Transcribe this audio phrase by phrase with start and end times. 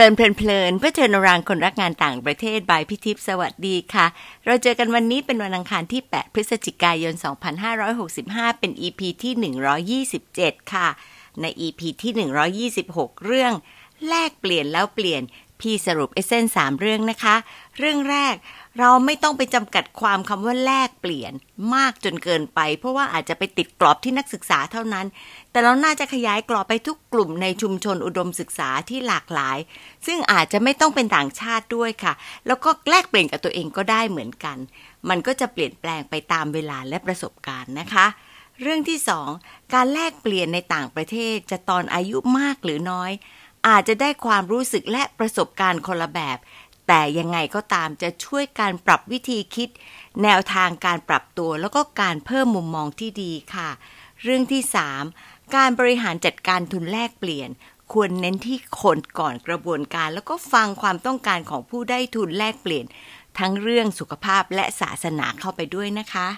[0.00, 4.06] ลินเพลินเพื่อเชิญรางคนรักงานต่างประเทศบายพิทิพสวัสดีค่ะ
[4.46, 7.14] เราเจอกันวันนี้เป็นวันอังคารที่ 8 พฤศจิกายน
[7.86, 10.88] 2565 เป็น EP ที่ 127 ค่ะ
[11.40, 13.52] ใน EP ที่ 126 เรื่อง
[14.08, 15.22] แลกเปลี่ยนแล้วเปลี่ยน
[15.60, 17.36] พี่สรุปเอเซนสามเรื่องนะคะ
[17.78, 18.34] เรื่องแรก
[18.78, 21.32] เราไม่ต้องไปจำกัดความคำว่าแลกเปลี่ยน
[21.74, 25.06] มากจนเกินไป เพราะว่าอาจจะไปติดกรอบที่นักศึกษาเท่านั้น
[25.50, 29.58] แต่เราน่าจะขยายกรอบไปทุกกลุ่มในชุมชนอุดมศึกษาที่หลากหลาย
[30.06, 32.12] ซึ่งอาจจะไม่ต้องเป็นต่างชาติด้วยค่ะ
[32.46, 34.56] แล้วก็แลกเปลี่ยนกับตัวเองก็ได้เหมือนกัน
[35.08, 38.06] มันก็จะเปลี่ยนแปลงไปตามเวลาและประสบการณ์นะคะ
[38.62, 39.28] เรื่องที่สอง
[39.74, 43.12] การแลกเปลี่ยนในต่างประเทศจะตอนอายุมากหรือน้อย
[43.68, 46.38] อาจจะได้ความรู้สึกและประสบการณ์คนละแบบ
[46.92, 49.68] แต่ยังไงก็ตามจะช่วยการปรับวิธีคิด
[50.22, 53.70] แนวทางการปรับตัวแล้วก็การเพิ่มมุมมองที่ดีค่ะ
[54.22, 54.62] เรื่องที่
[55.08, 57.50] 3 การบริหารจัดการทุนแลกเปลี่ยน
[57.92, 62.86] ควรเน้นที่คนก่อนกระบวนการ แล้วก็ฟังความต้องการของผู้ได้ทุนแลกเปลี่ยน
[63.38, 66.28] ทั้งเรื่องสุขภาพและศาสนาเข้าไปด้วยนะคะ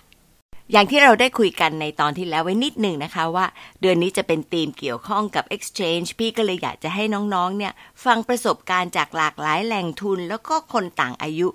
[0.72, 3.46] อย่างที่เราได้คุยกันในตอนที่แล้วไว้นิดหนึ่งนะคะว่า
[3.80, 7.72] เดือนนี้จะเป็นธีมเกี่ยวข้องกับ exchange พี่ก็เลยอยากจะให้น้องๆ เนี่ย
[8.04, 11.48] ฟังประสบการณ์จากหลากหลายแหล่งทุน แล้วก็คนต่างอายุ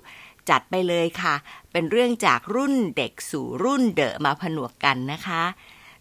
[0.48, 1.34] จัดไปเลยค่ะ
[1.72, 5.44] เป็นเรื่องจากรุ่นเด็กสู่รุ่นเดอะมาผนวกกันนะคะ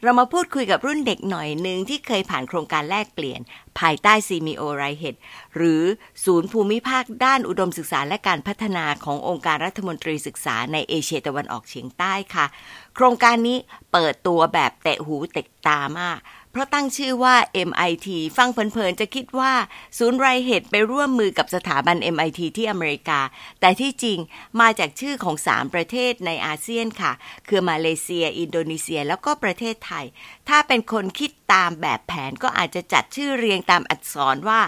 [0.03, 3.41] เรามาพูดคุยกับรุ่นเด็กหน่อยหนึ่งที่เคยผ่านโครงการแลกเปลี่ยน
[3.79, 5.15] ภายใต้ซีมีโอไรเฮด
[5.55, 5.83] หรือ
[6.25, 12.45] ศูนย์ภูมิภาคด้านอุดมศึกษาและการพัฒนาขององค์การรัฐมนตรีศึกษาในเอเชียตะวันออกเฉียงใต้ค่ะ
[12.99, 13.57] โครงการนี้
[13.91, 16.19] เปิดตัวแบบเตะหูเตะตามาก
[16.51, 17.35] เพราะตั้งชื่อว่า
[17.69, 19.53] MIT ฟังเพลินๆ จะคิดว่า
[19.97, 23.19] ศูนย์ไรเหตุไปร่วมมือกับสถาบัน MIT ที่อเมริกา
[23.59, 24.19] แต่ที่จริง
[24.61, 27.11] มาจากชื่อของ 3 ประเทศในอาเซียนค่ะ
[27.47, 30.05] คือมาเลเซีย อินโดนีเซีย แล้วก็ประเทศไทย
[30.49, 34.61] ถ้าเป็นคนคิดตามแบบแผนก็อาจจะจัดชื่อเรียงตามอักษรว่า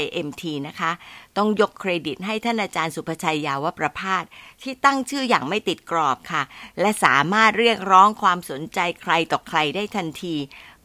[0.00, 0.90] IMT นะคะ
[1.36, 4.24] ต้องยกเครดิตให้ท่านอาจารย์สุภชัยยาวประพาส
[4.62, 6.42] ที่ตั้งชื่ออย่างไม่ติดกรอบค่ะ
[6.80, 10.36] และสามารถเรียกร้องความสนใจใครต่อใครได้ทันที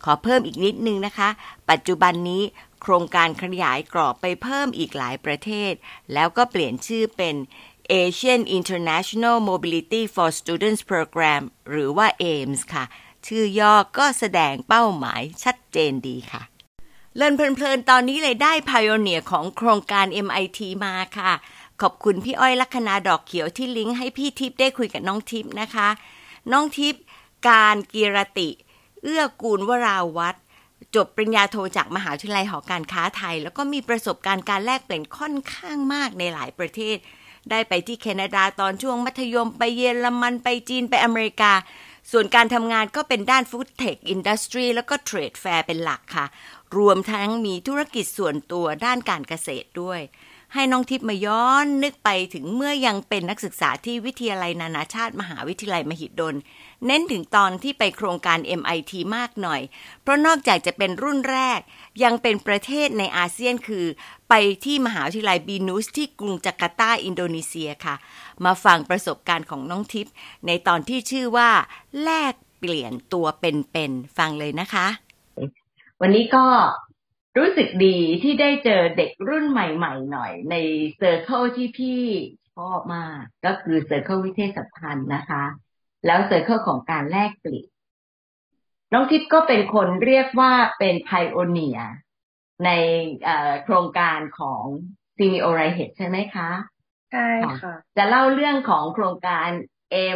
[0.03, 1.29] ขอเพิ่มอีกนิดนึงนะคะ
[1.69, 2.43] ปัจจุบันนี้
[2.81, 5.73] โครงการขยายกรอบไปเพิ่มอีกหลายประเทศ
[6.13, 7.35] แล้วก็เปลี่ยนชื่อเป็น
[7.91, 12.85] Asian International Mobility for Students Program หรือว่า AIMS ค่ะ
[13.27, 16.41] ชื่อย่อก็แสดงเป้าหมายชัดเจนดีค่ะ
[17.15, 21.31] เลินเพลินๆ ตอนนี้เลยได้พายเนียของโครงการ MIT มาค่ะ
[21.81, 25.89] ขอบคุณพี่อ้อยลัคนาดอกเขียวที่ลิงก์ให้พี่ทิพย์ได้คุยกับน้องทิพย์นะคะ
[26.51, 27.03] น้องทิพย์
[27.49, 28.49] การกีรติ
[29.03, 30.39] เอื้อกูลวราวัตร
[30.95, 36.97] จบปริญญาโทจากมหาวิทยาลัยหอการค้าไทย แล้วก็มีประสบการณ์การแลกเปลี่ยนค่อนข้างมากในหลายประเทศ
[37.49, 41.53] ได้ไปที่แคนาดาตอนช่วงมัธยมไปเยอรมันไปจีนไปอเมริกา
[42.11, 46.25] ส่วนการทำงานก็เป็นด้าน food tech industry แล้วก็ trade fair เป็นหลักค่ะ
[46.77, 50.01] รวมทั้งมีธุรกิจส่วนตัวด้านการเกษตรด้วย
[50.53, 56.35] ให้น้องทิพย์มาย้อนนึกไปถึงเมื่อยังเป็นนักศึกษาที่วิทยาลัยนานาชาติมหาวิทยาลัยมหิดล
[56.85, 59.61] เน้นถึงตอนที่ไปโครงการ MIT มากหน่อย
[60.01, 61.59] เพราะนอกจากจะเป็นรุ่นแรก
[62.03, 63.85] ยังเป็นประเทศในอาเซียนคือ
[64.29, 64.33] ไป
[64.65, 67.95] ที่มหาวิทยาลัยบีนูสที่กรุงจาการ์ตาอินโดนีเซียค่ะ
[68.45, 70.13] มาฟังประสบการณ์ของน้องทิพย์
[70.47, 71.49] ในตอนที่ชื่อว่า
[72.03, 74.87] แลกเปลี่ยนตัวเป็นๆฟังเลยนะคะ
[76.01, 76.45] วันนี้ก็
[77.37, 80.55] รู้สึกดีที่ได้เจอเด็กรุ่นใหม่ๆหน่อย ใน
[80.97, 82.01] เซอร์เคิลที่พี่
[82.55, 85.43] ชอบมากก็คือ circle วิเทศสัมพันธ์นะคะ
[86.05, 87.67] แล้ว circle ของการแลกเปลี่ยน
[88.93, 91.79] น้องทิพย์ก็เป็นคนเรียกว่าเป็น pioneer
[92.65, 92.69] ใน
[93.63, 94.63] โครงการของ
[95.17, 96.49] SEAMEO RIHED ใช่ไหมคะ
[97.11, 97.27] ใช่
[97.61, 99.49] ค่ะ จะเล่าเรื่องของโครงการ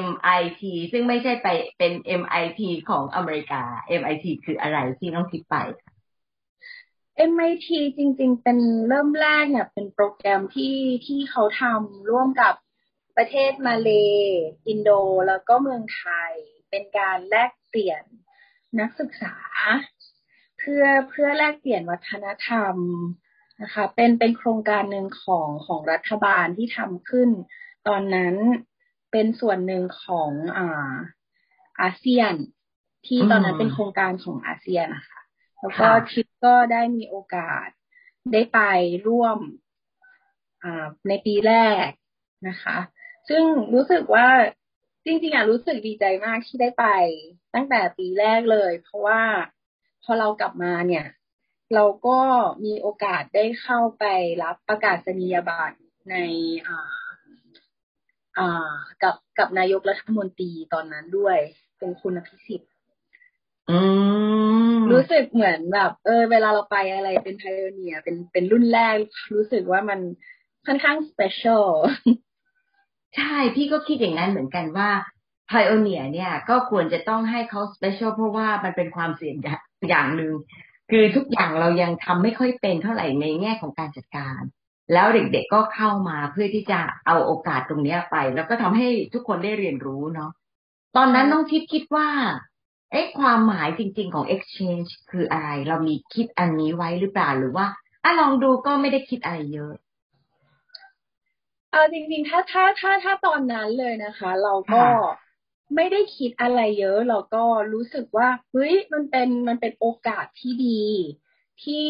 [0.04, 0.62] MIT
[0.92, 1.48] ซึ่งไม่ใช่ไป
[1.78, 3.64] เป็น MIT ของอเมริกา
[4.00, 5.56] MIT คืออะไรที่น้องทิพย์ไป
[7.30, 7.68] MIT
[7.98, 8.58] จริง ๆ เป็น
[8.88, 12.54] เริ่มแรกเนี่ย เป็นโปรแกรมที่ที่เขาทำร่วมกับ
[13.18, 13.90] ประเทศมาเล
[14.68, 14.90] อินโด
[15.28, 16.32] แล้วก็เมืองไทย
[16.70, 18.04] เป็นการแลกเปลี่ยน
[18.80, 19.36] นักศึกษา
[20.60, 22.76] เพื่อเพื่อแลกเปลี่ยนวัฒนธรรม
[23.62, 27.30] นะคะ เป็นเป็นโครงการหนึ่งของของรัฐบาลที่ทำขึ้น
[27.88, 28.36] ตอนนั้น
[29.14, 30.94] เป็นส่วนหนึ่งของอ่า
[31.82, 32.34] อาเซียน
[33.08, 35.22] ที่ตอนนั้นเป็นโครงการของอาเซียนนะคะ
[35.60, 37.68] แล้วก็ทิปก็ได้มีโอกาส
[38.34, 38.60] ได้ไป
[39.08, 39.38] ร่วม
[41.08, 41.54] ในปีแร
[41.86, 41.88] ก
[42.48, 42.78] นะคะ
[43.30, 43.44] ซึ่ง
[43.74, 44.28] รู้สึกว่า
[45.06, 46.86] จริงๆอะรู้สึกดีใจมากที่ได้ไป
[47.54, 49.22] ตั้งแต่ปีแรกเลย เพราะว่า
[50.04, 51.06] พอเรากลับมาเนี่ย
[51.74, 52.20] เราก็
[52.66, 54.06] มีโอกาสได้เข้าไป
[54.44, 55.78] รับประกาศนียบัตร
[56.10, 56.16] ใน
[56.68, 57.03] อ่าอ่า
[59.04, 61.38] กับกับนายกรัฐมนตรีตอนนั้นด้วย
[61.80, 62.72] เป็นคุณอภิสิทธิ์
[64.92, 68.96] รู้สึกเหมือนแบบ เออ เวลาเราไปอะไรเป็น pioneer เป็นเป็นรุ่นแรก
[69.36, 70.00] รู้สึกว่ามัน
[70.66, 71.66] ค่อนข้าง special
[73.16, 74.90] ใช่พี่ก็คิดอย่างนั้นเหมือนกันว่า
[75.48, 79.36] pioneer เนี่ย ก็ควรจะต้องให้เขา special เพราะว่ามันเป็นความเสี่ยง
[79.90, 80.34] อย่างหนึ่ง
[80.92, 84.42] คือทุกอย่างเรายังทำไม่ค่อยเป็นเท่าไหร่ในแง่ของการจัดการ
[84.94, 90.32] แล้วเด็กๆก็เข้ามาเพื่อที่จะเอาโอกาสตรงนี้ไป แล้วก็ทำให้ทุกคนได้เรียนรู้เนาะ
[90.96, 92.08] ตอนนั้นน้องทิพย์คิดว่า
[92.92, 97.66] เอ๊ะความหมายจริง ๆของ exchange คืออะไร เรามีคิดอันนี้ไว้หรือเปล่าหรือว่า
[98.04, 99.74] อะลองดูก็ไม่ได้คิดอะไรเยอะ
[101.72, 104.84] เอาจริงๆ ถ้าถ้าถ้าถ้าตอนนั้นเลยนะคะ เราก็
[105.76, 107.44] ไม่ได้คิดอะไรเยอะ เราก็
[107.74, 110.84] รู้สึกว่าเฮ้ยมันเป็นมันเป็นโอกาสที่ดี
[111.64, 111.88] ที่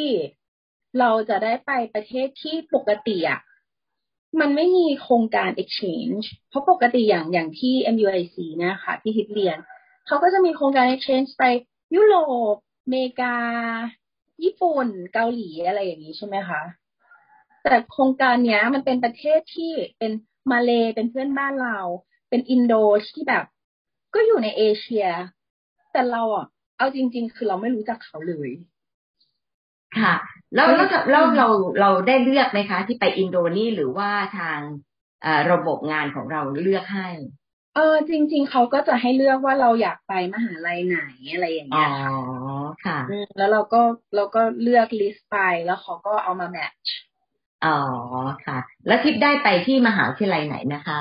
[0.99, 3.39] เราจะได้ไปประเทศที่ปกติอะ
[4.39, 9.57] มันไม่มีโครงการ exchange เพราะปกติอย่างอย่างที่ MUIC นะคะที่ฮิตเรียน
[10.07, 11.43] เขาก็จะมีโครงการ exchange ไป
[11.95, 12.15] ยุโร
[12.53, 13.35] ปอเมริกา
[14.43, 16.61] ญี่ปุ่น เกาหลีอะไรอย่างนี้ใช่ไหมคะ
[17.63, 20.11] แต่โครงการเนี้ย มันเป็นประเทศที่เป็น
[20.51, 21.79] มาเลเป็นเพื่อนบ้านเรา
[22.29, 22.73] เป็นอินโด
[23.09, 23.45] ที่แบบ
[24.13, 25.07] ก็อยู่ในเอเชีย
[25.91, 26.45] แต่เราอะ
[26.77, 28.49] เอาจริง ๆ คือเราไม่รู้จักเขาเลย
[29.99, 30.15] ค่ะ
[30.55, 31.47] แล้วแล้วแล้วเรา
[31.79, 34.59] เราได้เลือกไหมคะ ที่ไปอินโดนีหรือว่าทาง
[35.51, 37.09] ระบบงานของเราเลือกให้
[37.75, 40.99] เออจริง ๆเขาก็จะให้เลือกว่าเราอยากไปมหาลัยไหน
[41.33, 42.19] อะไรอย่างเงี้ยอ๋อ
[42.85, 42.99] ค่ะ
[43.37, 43.81] แล้วเราก็
[44.15, 46.95] เราก็เลือกลิสต์ไปแล้วเขาก็เอามาแมทช์
[47.65, 47.77] อ๋อ
[48.45, 50.99] ค่ะ แล้วทิปได้ไปที่มหาวิทยาลัยไหนนะคะ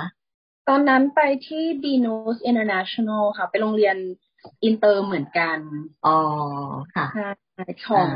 [0.68, 3.96] ตอนนั้นไปที่ b n o s International ค่ะ ไปโรงเรียน
[4.64, 5.58] อินเตอร์เหมือนกัน
[6.06, 6.18] อ๋อ
[6.94, 7.06] ค่ะ
[7.88, 8.10] ของ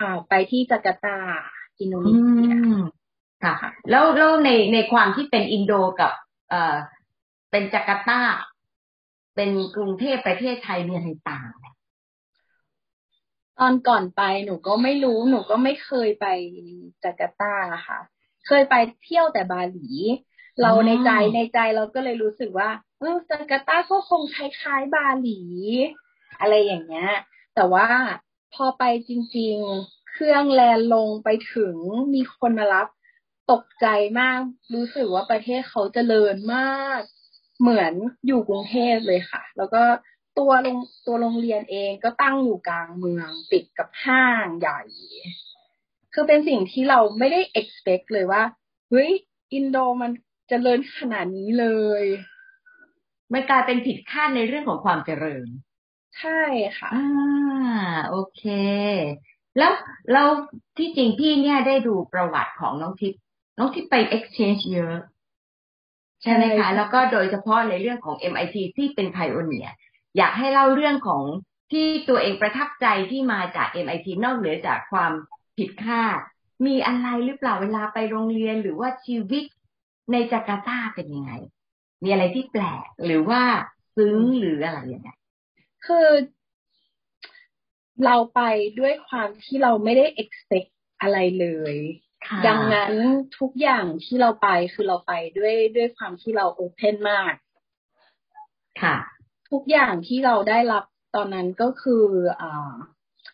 [0.00, 1.18] อ่าไปที่จาการ์ตา
[1.80, 2.54] อินโดนีเซีย
[3.44, 3.56] ค่ะ
[3.90, 6.12] แล้วแล้วในในความที่เป็นอินโดกับ
[6.50, 6.76] เอ่อ
[7.50, 8.20] เป็นจาการ์ตา
[9.36, 11.48] เป็นกรุงเทพประเทศไทยมีอะไรต่าง
[13.58, 16.26] ตอนก่อนไปหนูก็ไม่รู้หนูก็ไม่เคยไป
[17.04, 17.54] จาการ์ตา
[17.88, 17.98] ค่ะ
[18.46, 18.74] เคยไป
[19.04, 19.88] เที่ยวแต่บาหลี
[20.62, 25.40] เราในใจในใจเราก็เลยรู้สึกว่าเออจาการ์ตาก็คงคล้ายๆบาหลี
[26.40, 27.10] อะไรอย่างเงี้ย
[27.54, 27.86] แต่ว่า
[28.54, 31.76] พอไปจริง ๆ เครื่องแลนลงไปถึง
[32.14, 32.88] มีคนมารับ
[33.52, 33.86] ตกใจ
[34.20, 34.40] มาก
[34.74, 37.00] รู้สึกว่าประเทศเขาเจริญมาก
[37.60, 37.92] เหมือน
[38.26, 39.82] อยู่กรุงเทพเลยค่ะ แล้วก็
[40.38, 44.80] ตัวโรงตัวโรงเรียนเองก็ตั้งอยู่กลางเมืองติดกับห้างใหญ่
[46.14, 48.42] คือเป็นสิ่งที่เราไม่ได้ expect เลยว่า
[48.90, 49.10] เฮ้ย
[49.54, 50.14] อินโดมันจ
[50.48, 51.66] เจริญขนาดนี้เล
[52.02, 52.04] ย
[53.32, 55.46] มันกลายเป็นผิดคาดในเรื่องของความเจริญ
[56.18, 56.40] ใช่
[56.78, 57.04] ค่ะอ่า
[58.08, 58.42] โอเค
[59.58, 59.72] แล้ว
[60.12, 60.24] เรา
[60.78, 63.20] ที่จริงพี่เนี่ยได้ดูประวัติของน้องทิพย์
[63.58, 64.96] น้องทิพย์ไป exchange เยอะ
[66.22, 69.68] ใช่ไหมคะ แล้วก็โดยเฉพาะในเรื่องของ MIT ที่เป็นไพโอเนีย
[70.16, 71.22] อยากให้เล่าเรื่องของ
[71.72, 75.12] ที่ตัวเองประทับใจที่มาจาก MIT นอกเหนือจากความ
[75.58, 76.18] ผิดคาด
[76.66, 79.44] มีอะไรหรือเปล่าเวลาไปโรงเรียนหรือว่าชีวิต
[80.12, 81.32] ในจาการ์ตาเป็นยังไง
[82.02, 83.42] มีอะไรที่แปลกหรือว่า
[83.96, 85.17] ซึ้งหรืออะไรอย่างเงี้ย
[85.86, 86.08] คือ
[88.04, 88.40] เราไป
[88.80, 90.70] ด้วยความที่เราไม่ได้ expect
[91.00, 91.76] อะไรเลย
[92.46, 92.92] ดังนั้น
[93.38, 97.34] ทุกอย่างที่เราไปคือเราไปด้วยด้วยความที่เราโอเพนมาก
[98.82, 98.96] ค่ะ
[99.50, 100.84] ทุกอย่างที่เราได้รับ
[101.16, 102.04] ตอนนั้นก็คือ
[102.40, 102.72] อ่า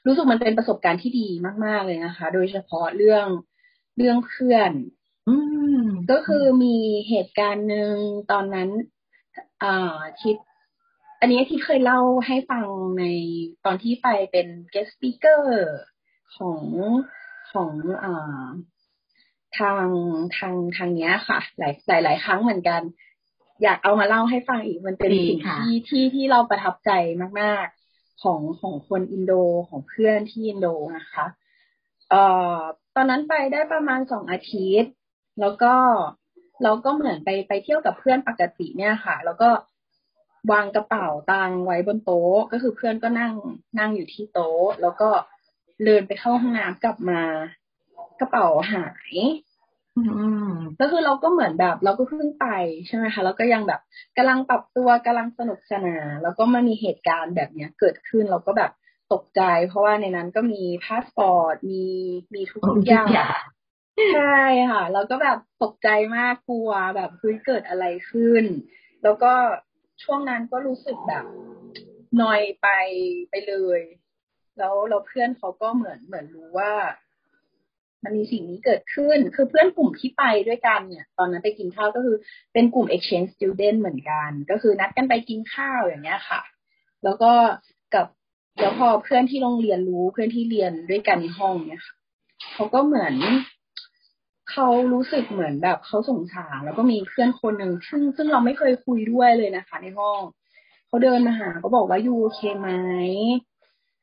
[0.07, 1.29] รู้สึกมันเป็นประสบการณ์ที่ดี
[1.65, 3.27] มาก ๆ เลยนะคะ โดยเฉพาะเรื่อง
[3.97, 4.71] เรื่องเพื่อน
[5.29, 5.35] อื
[5.77, 5.81] ม
[6.11, 6.77] ก็คือมี
[7.09, 7.95] เหตุการณ์หนึ่ง
[8.33, 8.69] ตอนนั้น
[9.63, 10.37] อ่าทิด
[11.25, 12.67] อันนี้ที่เคยเล่าให้ฟัง
[12.99, 13.05] ใน
[13.65, 15.43] ตอนที่ไปเป็น guest speaker
[16.37, 16.63] ของ
[17.53, 17.73] ของ
[18.05, 18.45] อ่า
[19.59, 19.87] ทาง
[20.37, 22.81] ทางทางเนี้ยค่ะ หลายหลายหลายครั้งเหมือนกัน
[23.63, 26.91] อยากเอามาเล่าให้ฟังอีกมันเป็นสิ่งที่ที่ที่เราประทับใจ
[27.41, 29.33] มากๆของของคนอินโด
[29.69, 30.67] ของเพื่อนที่อินโด
[30.97, 31.27] นะคะ
[32.11, 32.23] เอ่
[32.57, 32.59] อ
[32.95, 34.93] ตอนนั้นไปได้ประมาณสองอาทิตย์
[35.41, 35.75] แล้วก็
[36.63, 39.51] เราก็เหมือนไปไปเที่ยวกับเพื่อนปกติเนี่ยค่ะ แล้วก็
[40.53, 43.33] วางกระเป๋าตังไว้บนโต๊ะ ก็คือเพื่อนก็นั่ง
[43.79, 45.09] นั่งอยู่ที่โต๊ะ แล้วก็
[45.85, 47.21] เดินไปเข้าห้องน้ำกลับมา
[48.21, 49.15] กระเป๋าหาย
[50.77, 52.47] แล้วคือเราก็เหมือนแบบ เราก็เพิ่งไป
[52.87, 53.81] ใช่ไหมคะแล้วก็ยังแบบ
[54.17, 58.71] กำลังปรับตัวกำลังสนุกสนานแล้วก็มามีเหตุการณ์แบบเนี้ย เกิดขึ้นเราก็แบบ
[59.13, 61.85] ตกใจ เพราะว่าในนั้นก็มีพาสปอร์ตมี
[62.35, 63.09] มีทุกอย่าง
[64.15, 64.39] ใช่
[64.71, 68.45] ค่ะ แล้วก็แบบตกใจมากกลัวแบบเฮ้ยเกิดอะไรขึ้น
[69.03, 69.33] แล้วก็
[70.05, 71.25] ช่วงนั้นก็รู้สึกแบบ
[72.23, 72.69] นอยไป
[73.31, 73.81] ไปเลย
[74.59, 76.73] แล้วเราเพื่อนเขาก็เหมือนเหมือนรู้ว่า
[78.05, 82.17] มันมีสิ่งนี้เกิดขึ้น คือเพื่อนกลุ่มที่ไปด้วยกันเนี่ย ตอนนั้นไปกินข้าวก็คือ
[82.53, 86.41] เป็นกลุ่ม exchange student เหมือนกัน ก็คือนัดกันไปกินข้าวอย่างเงี้ยค่ะ
[87.05, 87.33] แล้วก็
[87.95, 88.07] กับ
[88.61, 91.97] แล้วพอเพื่อนที่โรงเรียนรู้เพื่อนที่เรียนด้วยกันในห้องเนี่ยค่ะ
[92.55, 93.15] เขาก็เหมือน
[94.51, 100.21] เขารู้สึกเหมือนแบบเขาสงสารแล้วก็มีเพื่อนคนหนึ่งซึ่งซึ่งเราไม่เคยคุยด้วยเลยนะคะ ในห้อง
[100.87, 102.69] เขาเดินมาหาเขาบอกว่ายูโอเคไหม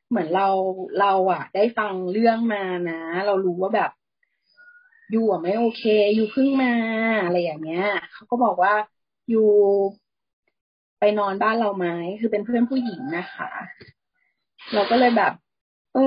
[0.08, 0.48] เหมือนเรา
[1.00, 3.90] เราอะได้ฟังเรื่องมานะ เรารู้ว่าแบบ
[5.14, 5.82] ยูอะไม่โอเค
[6.16, 6.72] ยูเพิ่งมา
[7.24, 8.72] อะไรอย่างเงี้ยเขาก็บอกว่า
[9.32, 9.36] ยู
[10.98, 11.86] ไปนอนบ้านเราไหม
[12.20, 13.50] คือเป็นเพื่อนผู้หญิงนะคะ
[14.74, 15.32] เราก็เลยแบบ
[15.92, 16.00] เออ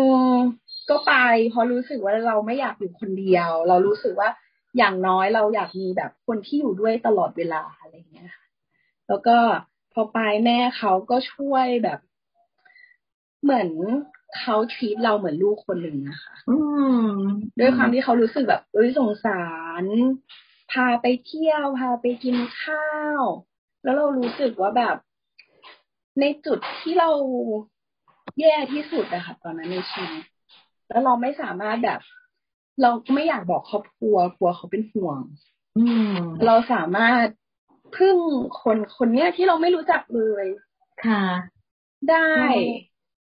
[0.89, 1.13] ก็ไป
[1.49, 4.29] เพราะรู้สึกว่าเราไม่อยากอยู่คนเดียว เรารู้สึกว่า
[4.77, 8.45] อย่างน้อยเราอยากมีแบบคนที่อยู่ด้วยตลอดเวลาอะไรเงี้ยค่ะ
[9.07, 9.37] แล้วก็
[9.93, 11.99] พอไปแม่เขาก็ช่วยแบบ
[13.43, 13.69] เหมือน
[14.39, 16.57] เขาทีตเราเหมือนลูกคนหนึ่งนะคะอื
[17.05, 17.07] ม
[17.59, 19.43] ด้วยความที่เขารู้สึกแบบเอ้ยสงสา
[19.81, 19.83] ร
[20.71, 22.87] พาไปเที่ยว พาไปกินข้า
[23.19, 23.21] ว
[23.83, 24.95] แล้วเรารู้สึกว่าแบบ
[26.19, 27.09] ในจุดที่เรา
[28.39, 30.23] แย่ที่สุดอะค่ะ ตอนนั้นในชีวิต
[30.89, 31.99] แล้วเราไม่สามารถแบบ
[32.81, 35.19] เราไม่อยากบอกครอบครัวกลัวเขาเป็นห่วง
[35.77, 36.15] อืม
[36.45, 37.25] เราสามารถ
[37.97, 38.17] พึ่ง
[38.61, 40.45] คนคนเนี้ยที่เราไม่รู้จักเลย
[41.05, 41.25] ค่ะ
[42.09, 42.69] ได้อืม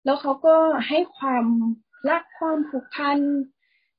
[0.04, 0.54] แล้วเขาก็
[0.88, 1.44] ให้ความ
[2.10, 3.18] รักความผูกพัน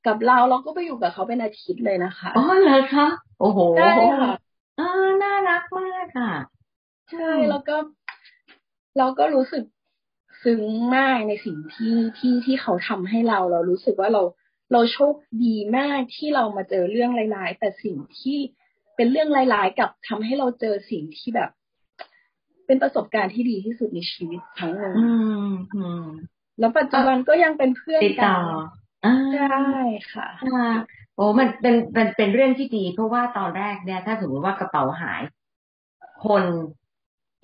[0.06, 3.06] กับเราเราก็ไปอยู่กับเขาเป็นอาทิตย์เลยนะคะอ๋อเหรอคะ
[3.40, 3.90] โอ้โหใช่
[4.20, 4.32] ค่ะ
[4.78, 6.32] เออน่ารักมากค่ะ
[7.10, 7.76] ใช่แล้วก็
[8.98, 9.62] เราก็รู้สึก
[10.42, 10.62] ซึ้ง
[10.96, 14.22] มากในสิ่งที่ที่ที่เขาทำให้เรา เรารู้สึกว่าเรา
[14.72, 15.14] เราโชค
[15.44, 18.38] ดีมากที่เรามาเจอเรื่องร้ายๆ แต่สิ่งที่
[18.96, 21.50] เป็นเรื่องร้ายๆกับทำให้เราเจอสิ่งที่แบบ
[22.66, 25.10] เป็นประสบการณ์ที่ดีที่สุดในชีวิตครั้งหนึ่งอื
[25.48, 26.04] มอืม
[26.58, 28.38] แล้วปัจจุบันก็ยังเป็นเพื่อนติดกัต่อ
[29.04, 29.80] อ่าใช่
[30.12, 30.70] ค่ะค่ะ
[31.16, 35.22] โอ้มันเป็นมันเป็นเรื่องที่ดี เพราะว่าตอนแรกเนี่ย ถ้าสมมติว่ากระเป๋าหาย
[36.26, 36.44] คน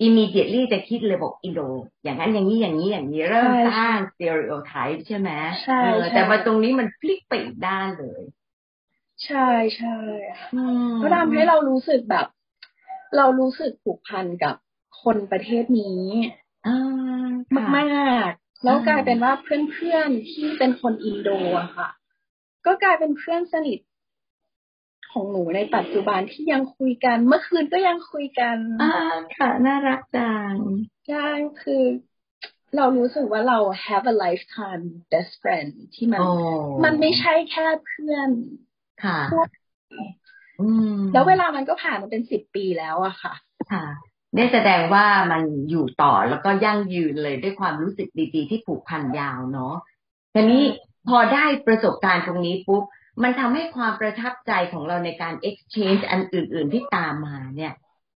[0.05, 1.61] immediately จะคิดเลยบอกอินโด
[2.03, 5.29] อย่างนั้นอย่างนี้อย่างนี้อย่างนี้เริ่มใช่สร้าง stereotype ใช่ไหม
[5.63, 8.21] ใช่เออใช่แต่มาตรงนี้มันพลิกไปอีกด้านเลย
[9.25, 9.95] ใช่ใช่
[10.37, 12.27] ค่ะอืมก็ทำให้เรารู้สึกแบบ
[13.17, 14.55] เรารู้สึกผูกพันกับ
[15.03, 16.03] คนประเทศนี้
[16.67, 21.89] อ่าค่ะมากๆแล้วอ่ากกลายเป็นว่าเพื่อนๆที่เป็นคนอินโดอะค่ะ
[22.65, 23.79] ก็กลายเป็นเพื่อนสนิท
[25.15, 28.93] ของหนูในปัจจุบันที่ยังคุยกัน เมื่อคืนก็ยังคุยกันอ่า
[29.37, 30.53] ค่ะ น่ารักจัง
[31.07, 31.27] ใช่
[31.61, 31.83] คือ
[32.77, 36.29] เรารู้สึกว่าเรา have a lifetime best friend ที่มันโอ้
[36.83, 38.29] มันไม่ใช่แค่เพื่อน
[39.03, 39.43] ค่ะทั่ว
[40.61, 43.33] อืมแล้วเวลามันก็ผ่านมาเป็นสิบปีแล้วอะค่ะ
[43.71, 43.85] ค่ะ
[44.35, 49.75] นี่แสดงว่ามันอยู่ต่อแล้วก็ยั่งยืนเลยด้วยความรู้สึกดีๆ ที่ผูกพันยาวเนาะ
[50.33, 50.63] ทีนี้
[51.09, 52.83] พอได้ประสบการณ์ตรงนี้ปุ๊บ
[53.23, 57.73] มันทำให้ความประทับใจของเราในการ exchange อันอื่น ๆที่ตามมาเนี่ย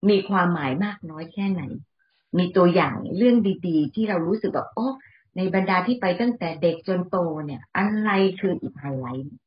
[0.10, 1.64] มีความหมายมากน้อยแค่ไหน
[2.38, 3.38] มีตัวอย่างเรื่อง
[3.68, 4.88] ดีๆ ที่เรารู้สึกแบบโอ้
[5.38, 9.38] ในบรรดาที่ไปตั้งแต่เด็กจนโตเนี่ย อะไรคืออีกไฮไลท์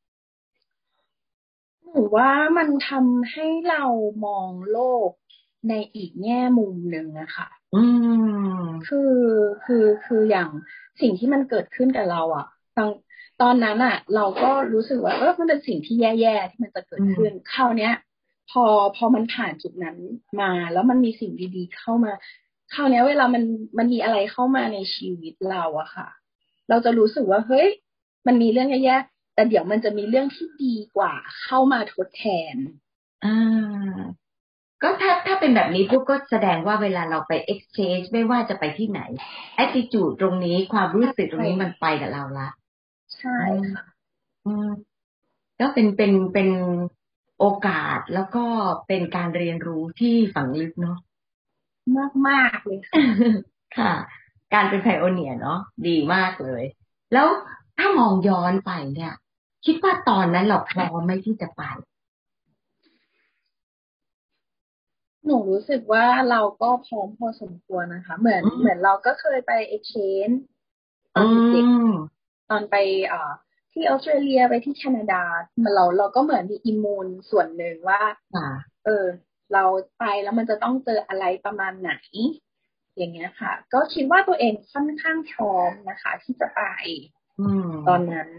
[1.92, 3.85] หนูว่ามันทำให้เรา
[4.26, 5.11] มองโลก
[5.69, 7.83] ในอีกแง่มุมหนึ่งนะคะอื
[8.61, 9.14] มคือ
[9.64, 10.49] คือคืออย่าง
[11.00, 12.90] สิ่งที่มันเกิดขึ้นกับเราอะตอน
[13.42, 17.94] ตอนนั้นอะเราก็รู้สึกว่าเออมันเป็นสิ่งที่แย่ๆที่มันจะเกิดขึ้นคราวเนี้ย
[18.50, 18.64] พอ
[18.97, 19.97] พอมันผ่านจุดนั้น
[20.40, 22.12] มา แล้วมันมีสิ่งดีๆเข้ามา
[22.75, 23.42] คราวเนี้ยเวลามัน
[23.78, 26.09] มันมีอะไรเข้ามาในชีวิตเราอะค่ะ
[26.68, 27.68] เราจะรู้สึกว่าเฮ้ย
[28.26, 32.56] มันมีเรื่องแย่ๆแต่เดี๋ยวมันจะมีเรื่องที่ดีกว่า เข้ามาทดแทน
[33.25, 33.97] อ่า
[34.82, 39.00] ก็ถ้าถ้าเป็นแบบนี้ปุ๊บก็แสดงว่าเวลาเราไป exchange ไม่ว่าจะไปที่ไหน
[39.64, 42.49] attitude ตรงนี้ความรู้สึกตรงนี้มันไปกับเราละ
[43.21, 43.39] ใช่
[43.73, 43.85] ค่ะ
[44.47, 44.69] อืม
[45.61, 46.49] ก็เป็นเป็นเป็น
[47.39, 48.45] โอกาสแล้วก็
[48.87, 50.99] เป็นการเรียนรู้ที่ฝังลึกเนาะ
[51.99, 53.03] มากมากๆเลยค่ะ
[53.79, 53.93] ค่ะ
[54.55, 56.62] การเป็นไพโอเนียเนาะดีมากเลย
[57.12, 57.27] แล้ว
[57.79, 59.12] ถ้ามองย้อนไปเนี่ย
[59.67, 61.62] คิดว่าตอนนั้นเราพร้อมไหมที่จะไป
[65.25, 70.37] หนูรู้สึกว่าเราก็พร้อมพอสมควรนะคะ เหมือนอืมเหมือนเราก็เคยไป exchange
[71.15, 72.20] ตอนอืเด็กมๆ
[72.50, 72.76] ตอนไป
[73.09, 73.30] เอ่อ
[73.73, 75.23] ที่ออสเตรเลียไปที่แคนาดา
[75.57, 78.02] เหมือนเราเราก็เหมือนมีอิมมูนส่วนหนึ่งว่า
[78.35, 78.49] ค่ะ
[78.85, 79.07] เออ
[79.52, 79.64] เรา
[79.99, 81.92] ไปแล้วมันจะต้องเจออะไรประมาณไหน
[82.97, 86.62] อย่างเงี้ยค่ะ ก็คิดว่าตัวเองค่อนข้างพร้อมนะคะ ที่จะไป
[87.40, 88.30] อืมตอนนั้น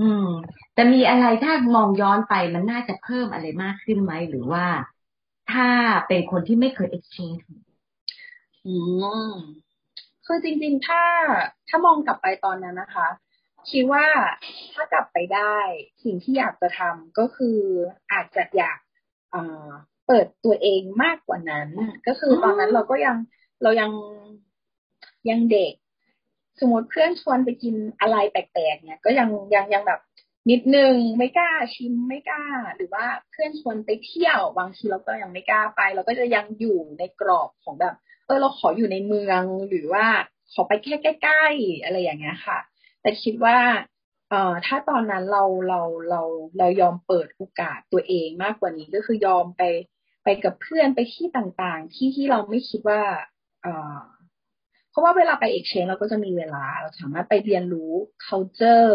[0.00, 0.26] อืม
[0.74, 4.66] แต่มีอะไรถ้ามองย้อนไปมันน่าจะเพิ่มอะไรมากขึ้นไหมหรือว่า
[5.52, 5.68] ถ้า
[6.08, 7.42] เป็นคนที่ไม่เคย exchange
[8.66, 8.74] อื
[9.30, 9.32] ม
[10.26, 11.02] คือจริง ๆ ถ้า
[11.68, 13.08] ถ้ามองกลับไปตอนนั้นนะคะ
[13.70, 14.06] คิดว่า
[14.74, 15.56] ถ้ากลับไปได้
[16.04, 17.58] สิ่งที่อยากจะทำก็คือ
[18.12, 18.78] อาจจะอยาก
[19.30, 19.68] เอ่อ
[20.06, 21.68] เปิดตัวเองมากกว่านั้น
[22.06, 23.16] ก็คือตอนนั้นเราก็ยัง
[23.62, 23.90] เรายัง
[25.30, 25.72] ยังเด็ก
[26.60, 30.00] สมมติเพื่อนชวนไปกินอะไรแปลกๆเนี่ยก็ยังยังยังแบบ
[30.50, 32.44] นิดนึงไม่กล้าชิมไม่กล้า
[32.76, 37.94] หรือว่าเพื่อนชวนไปเที่ยวบางทีเราก็ยังไม่กล้าไป เราก็จะยังอยู่ในกรอบของแบบ
[38.26, 40.06] เออเราขออยู่ในเมืองหรือว่า
[40.52, 42.58] ขอไปแค่ใกล้ๆอะไรอย่างเงี้ยค่ะ
[43.02, 43.58] แต่คิดว่า
[44.30, 46.22] เอ่อถ้าตอนนั้นเราเราเรา
[46.58, 49.62] เรายอมเปิดโอกาสตัวเองมากกว่านี้ก็คือยอมไป
[50.24, 53.02] ไปกับเพื่อนไปที่ต่างๆ ที่ที่เราไม่คิดว่า
[53.62, 53.98] เอ่อ
[54.90, 57.92] เพราะว่าเวลาไปเอกเชนเราก็จะมีเวลา เราสามารถไปเรียนรู้
[58.26, 58.90] culture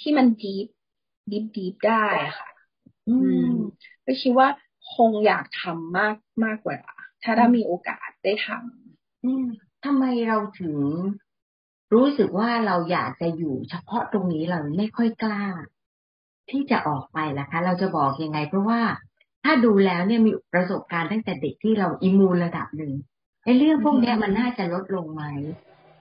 [0.00, 0.66] ที่มัน deep
[1.30, 2.04] deep deep ได้
[2.38, 2.48] ค่ะ
[3.08, 3.16] อื
[3.48, 3.50] ม
[4.06, 4.48] ก็คิดว่า
[4.94, 6.78] คงอยากทำมากมากกว่า
[7.22, 9.44] ถ้าถ้ามีโอกาสได้ทำอืม
[9.84, 10.76] ทำไมเราถึง
[11.94, 15.44] รู้สึกว่าเราอยากจะอยู่เฉพาะตรงนี้เราไม่ค่อยกล้า
[16.50, 18.80] ที่จะออกไปล่ะคะ เราจะบอกยังไง เพราะว่า
[19.44, 22.92] ถ้าดูแล้วเนี่ยมีประสบการณ์ตั้งแต่เด็กที่เราอิมูลระดับหนึ่ง
[23.44, 25.24] ไอ้เรื่องพวกนี้มันน่าจะลดลงไหม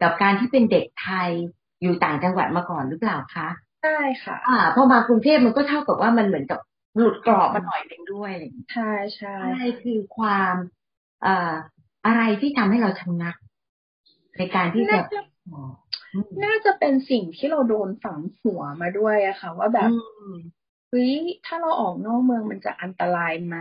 [0.02, 1.30] กับการที่เป็นเด็กไทย
[1.82, 3.48] อยู่ต่างจังหวัดมาก่อนหรือเปล่าคะ
[3.84, 6.60] ใช่ค่ะ อ่าพอมากรุงเทพมันก็เท่ากับว่ามันเหมือนกับ
[6.98, 8.34] หลุดกรอบมาหน่อยหนึ่งด้วย
[8.72, 10.56] ใช่ใช่อะไรคือความ
[11.26, 11.54] อ่า
[12.06, 13.36] อะไรที่ทำให้เราชะงัก
[14.38, 15.00] ในการที่จะ
[16.44, 19.90] น่าจะเป็นสิ่งที่เราโดนฝังหัวมาด้วยอะค่ะ ว่าแบบ
[20.90, 23.58] เฮ้ยถ้าเราออกนอกเมืองมันจะอันตรายไหม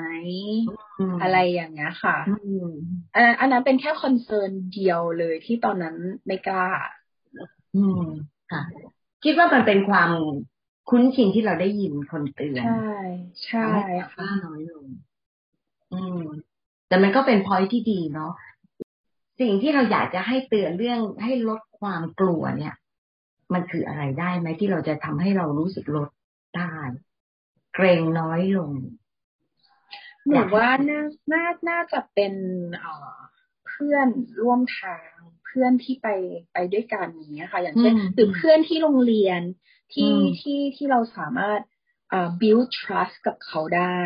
[1.23, 2.17] อะไรอย่างเงี้ยค่ะ
[3.15, 6.69] อันอันนั้นเป็นแค่ concern เดียวเลยที่ตอนนั้นไม่กล้า
[7.77, 8.05] อืม
[8.53, 8.63] ค่ะ
[9.25, 10.11] คิดว่ามันเป็นความ
[10.89, 12.93] คุ้นชินที่เราได้ยินคนเตือน ใช่
[13.47, 13.69] ใช่
[14.13, 14.87] ค่ะน้อยลง
[15.93, 16.23] อืม
[16.89, 18.33] แต่มันก็เป็นพอยที่ดีเนาะ
[19.41, 22.75] สิ่งที่เราอยากจะให้เตือนเรื่องให้ลดความกลัวเนี่ย
[23.53, 26.09] มันคืออะไรได้ไหมที่เราจะทำให้เรารู้สึกลด
[26.57, 26.75] ได้
[27.75, 28.73] เกรงน้อยลง
[30.27, 32.35] หนูว่าน่าน่าน่าจะเป็น
[32.79, 33.17] เอ่อ
[33.67, 34.09] เพื่อน
[34.43, 35.09] ร่วมทาง
[35.45, 36.09] เพื่อนที่ไป
[36.53, 39.41] ไปด้วยกันอย่างเงี้ยค่ะ อย่างเช่นหรือเพื่อนที่โรงเรียน
[39.95, 41.61] ที่ที่ที่เราสามารถ
[42.13, 44.01] อ่า build trust กับเขาได้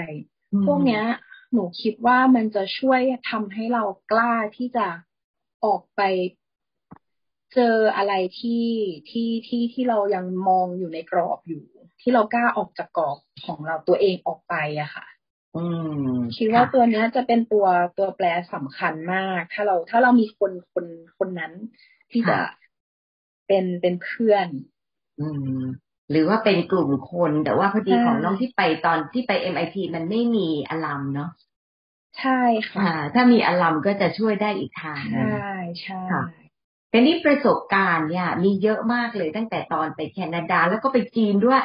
[0.66, 1.04] พวกเนี้ย
[1.52, 3.00] หนูคิดว่ามันจะช่วย
[3.30, 4.86] ทำให้เรากล้าที่จะ
[5.64, 6.00] ออกไป
[7.54, 8.66] เจออะไรที่
[9.08, 11.64] ที่ที่ที่เรายังมองอยู่ในกรอบอยู่
[12.00, 15.06] ที่เรากล้าออกจากกรอบของเราตัวเองออกไปอะค่ะ
[15.56, 15.64] อื
[16.08, 17.66] มคิดว่าตัวเนี้ยจะเป็นตัว
[17.98, 20.86] ตัวแปรสำคัญมาก ถ้าเราถ้าเรามีคนคน
[21.18, 21.52] คนนั้น
[22.12, 22.38] ที่จะ
[23.46, 24.48] เป็นเป็นเพื่อน
[25.20, 25.60] อืม
[26.10, 31.30] หรือว่าเป็นกลุ่มคนแต่ว่าพอดีของน้องที่ไปตอนที่ไปเอ็มไอทีมันไม่มีอลัมเนาะ
[32.18, 32.40] ใช่
[32.72, 35.20] ค่ะถ้ามีอลัมก็จะช่วยได้อีกทางใช่
[35.82, 35.96] ใช่
[36.90, 41.62] แต่นี่ประสบการณ์เนี่ย มีเยอะมากเลยตั้งแต่ตอนไปแคนาดาแล้วก็ไปจีนด้วย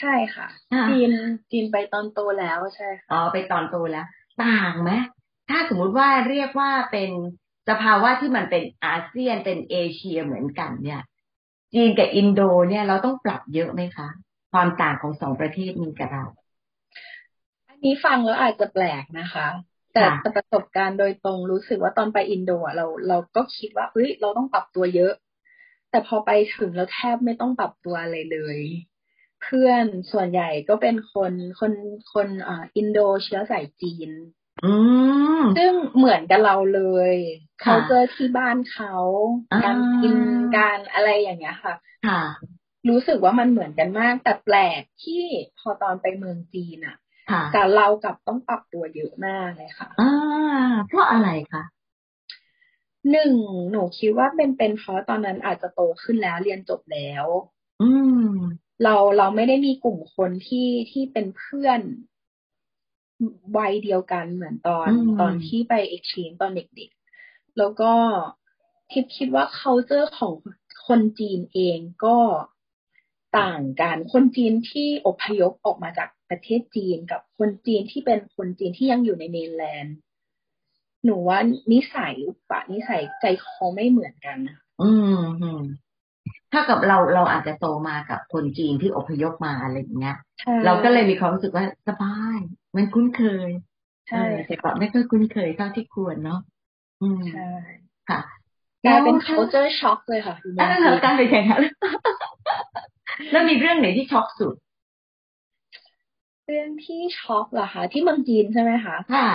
[0.00, 0.46] ใช่ค่ะ
[0.88, 1.10] จีน
[1.50, 4.06] จีนไปตอนโตแล้วใช่ค่ะอ๋อไปตอนโตแล้ว
[4.42, 4.90] ต่างไหม
[5.50, 7.10] ถ้าสมมุติว่าเรียกว่าเป็น
[7.68, 11.02] สภาวะที่มันเป็นอาเซียนเป็นเอเชียเหมือนกัน เนี่ย
[11.74, 14.08] จีนกับอินโดเนี่ยเราต้องปรับเยอะไหมคะ
[14.52, 16.43] ความต่างของสองประเทศนี้กับเราอั
[17.84, 19.46] นนี้ฟังแล้วอาจจะแปลกนะคะ
[19.94, 20.04] แต่
[20.36, 25.12] ประสบการณ์โดยตรงรู้สึกว่าตอนไปอินโดเราเราก็คิดว่าเฮ้ยเราต้องปรับตัวเยอะ
[25.90, 28.58] แต่พอไปถึงเราแทบไม่ต้องปรับตัวอะไรเลย
[29.42, 31.72] เพื่อนส่วนใหญ่ก็เป็นคนคน
[32.12, 34.10] คนอ่าอินโดเชื้อสายจีน
[35.56, 37.14] ซึ่งเหมือนกับเราเลย
[37.60, 38.94] เขาเจอที่บ้านเขา
[39.64, 40.16] การกิน
[40.56, 41.74] การอะไรอย่างเงี้ยค่ะ
[42.88, 45.22] รู้สึกว่ามันเหมือนกันมาก แต่แปลกที่
[45.58, 46.96] พอตอนไปเมืองจีนอะ
[47.52, 50.12] แต่เรากลับต้องปรับตัวเยอะมากเลยค่ะอ่า
[50.88, 51.62] เพราะอะไรคะ
[53.10, 53.32] หนึ่ง
[53.70, 57.24] หนูคิดว่าเป็นเป็นเพราะตอนนั้นอาจจะโตขึ้นแล้วเรียนจบแล้ว
[57.82, 57.90] อื
[58.28, 58.30] ม
[58.82, 61.80] เราเราไม่ได้มีกลุ่มคนที่ที่เป็นเพื่อน
[63.56, 67.92] วัยเดียวกันเหมือนตอนตอนที่ไปเอ็กช n นตอนเด็กๆ แล้วก็
[68.90, 70.34] ทิพคิดว่า culture ของ
[70.86, 72.18] คนจีนเองก็
[73.38, 79.96] ต่างกันคนจีนที่อพยพออกมาจากประเทศจีนกับคนจีนที่เป็นคนจีนที่ยังอยู่ในเมนแลนด์
[81.04, 81.38] หนูว่า
[81.72, 84.38] นิสัยอุปนิสัยใจคอไม่เหมือนกัน
[84.82, 85.64] อืม
[86.52, 90.16] ถ้ากับเราเราอาจจะโตมากับคนจีนที่อพยพมาอะไรอย่างเงี้ย
[90.64, 92.38] เราก็เลยมีความรู้สึกว่าสบาย
[92.76, 93.50] มันคุ้นเคย
[94.08, 96.40] ใช่แต่ก็ไม่ค่อยคุ้นเคยเท่าที่ควรเนาะ
[97.02, 97.48] อืมใช่
[98.08, 98.20] ค่ะ
[98.84, 100.36] กลายเป็น culture shock เลยค่ะ
[101.04, 101.60] การไปแข่งขัน
[103.32, 104.54] แล้วมีเรื่องไหนที่ช็อกสุด
[106.48, 109.30] เรื่องที่ช็อกเหรอคะที่เมืองจีนใช่ไหมคะค่ะ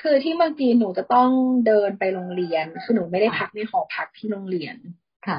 [0.00, 1.30] คือที่เมืองจีนหนูจะต้อง
[1.66, 4.76] เดินไปโรงเรียน คือหนูไม่ได้พักในหอพักที่โรงเรียน
[5.26, 5.38] ค่ะ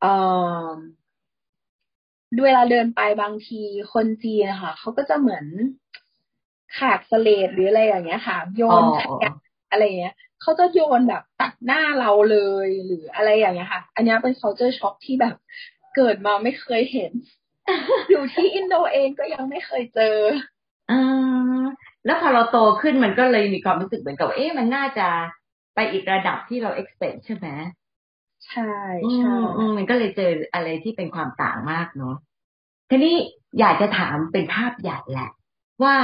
[0.00, 0.14] เอ่
[0.64, 0.68] อ
[2.44, 5.44] เวลาเดินไปบางทีคนจีนนะคะเขาก็จะเหมือน
[6.78, 9.32] ขากสเลดหรืออะไรอย่างเงี้ยค่ะ โยนขยะ
[9.70, 15.36] อะไรเงี้ยเขาจะโยนแบบตัดหน้าเราเลยหรืออะไรอย่างเงี้ยค่ะ อันนี้เป็น culture shock ที่แบบ
[15.96, 17.12] เกิดมาไม่เคยเห็น
[18.10, 20.16] อยู่ที่อินโดเองก็ยังไม่เคยเจอ
[20.90, 20.92] อ
[22.04, 25.08] แล้วพอเราโตขึ้นมันก็เลยมีความรู้สึกเหมือนกับเอ๊ะมันน่าจะ
[25.74, 27.48] ไปอีกระดับที่เรา expect ใช่ไหม
[28.46, 28.72] ใช่
[29.14, 29.34] ใช่
[29.76, 32.16] มันก็เลยเจออะไรที่เป็นความต่างมากเนาะ
[32.90, 33.14] ทีนี้
[33.60, 35.30] อยากจะถามเป็นภาพใหญ่แหละ
[35.82, 35.96] ว่า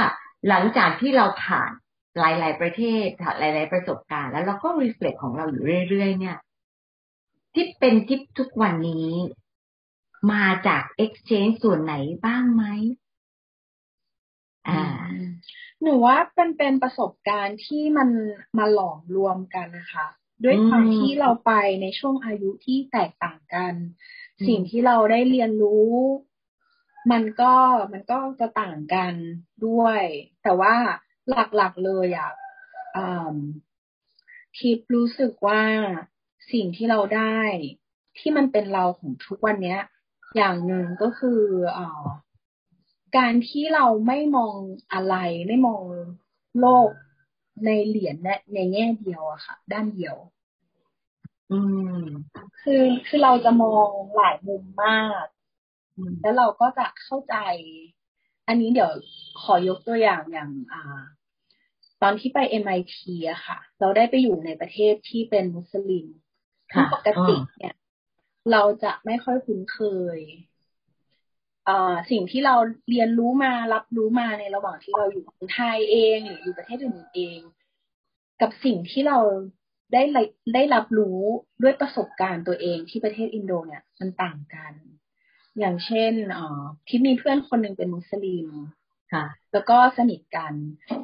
[0.49, 1.71] หลังจากที่เราผ่าน
[2.19, 3.07] หลาย ๆ ประเทศ
[3.39, 6.37] หลาย ๆ ประสบการณ์ แล้วเราก็รีเฟล็กของเราอยู่เรื่อย ๆ เนี่ย
[7.53, 9.09] ที่เป็นทิปทุกวันนี้
[10.31, 12.63] มาจาก exchange ส่วนไหนบ้างไหม
[14.67, 14.83] อ่า
[15.81, 18.09] หนูว่าเป็นเป็นประสบการณ์ที่มัน
[18.57, 20.07] มาหลอมรวมกันนะคะ
[20.43, 21.51] ด้วยความที่เราไป
[21.81, 23.73] ในช่วงอายุที่แตกต่างกัน
[24.47, 25.93] สิ่งที่เราได้เรียนรู้
[27.11, 27.53] มันก็
[27.91, 29.13] มันก็จะต่างกัน
[29.65, 30.01] ด้วย
[30.43, 30.75] แต่ว่า
[31.29, 32.31] หลักๆเลยอะ
[34.57, 35.61] ทิปรู้สึกว่า
[36.51, 37.39] สิ่งที่เราได้
[38.17, 39.79] ที่มันเป็นเราของทุกวันเนี้ย
[40.35, 41.41] อย่างหนึ่งก็คือ
[41.77, 41.79] อ
[43.17, 44.55] การที่เราไม่มอง
[44.93, 45.15] อะไร
[45.47, 45.83] ไม่มอง
[46.59, 46.89] โลก
[47.65, 48.15] ในเหรียญ
[48.53, 50.15] ในแง่เดียวอะค่ะ ด้านเดียว
[51.51, 51.59] อื
[51.97, 52.01] ม
[52.61, 55.25] คือคือเราจะมองหลายมุมมาก
[56.21, 57.35] แล้วเราก็จะเข้าใจ
[58.47, 58.91] อันนี้เดี๋ยว
[59.41, 61.01] ขอยกตัวอย่างอย่าง อ่า
[62.01, 62.95] ตอนที่ไป MIT
[63.29, 66.07] อะค่ะ เราได้ไปอยู่ในประเทศที่เป็นมุสลิม
[66.93, 67.75] ปกติเนี่ย
[68.51, 69.79] เราจะไม่ค่อยคุ้นเค
[70.17, 70.19] ย
[72.11, 72.55] สิ่งที่เรา
[72.89, 77.39] เรียนรู้มารับรู้มาในระหว่างที่เราอยู่ไทยเองหรืออยู่ประเทศอื่นเอง
[78.41, 79.19] กับสิ่งที่เรา
[79.93, 80.03] ได้
[80.53, 81.19] ได้รับรู้
[81.63, 84.73] ด้วยประสบการณ์ตัวเองที่ประเทศอินโดเนี่ยมันต่างกัน
[85.59, 88.47] อย่างเช่นอ๋อที่มีเพื่อนคนหนึ่งเป็นมุสลิม
[89.13, 90.53] ค่ะ แล้วก็สนิทกัน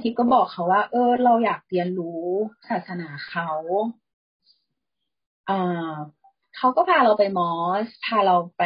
[0.01, 2.23] ที่ก็บอกเขาว่า เออ เราอยากเรียนรู้
[2.69, 3.49] ศาสนาเขา
[5.49, 5.93] อ่า
[6.57, 7.51] เขาก็พาเราไปมอ
[7.85, 8.63] ส พาเราไป